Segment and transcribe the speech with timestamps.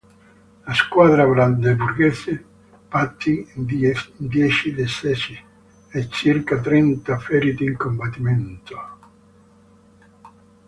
[0.65, 2.43] La squadra brandeburghese
[2.89, 5.39] patì dieci decessi
[5.91, 8.79] e circa trenta feriti in combattimento.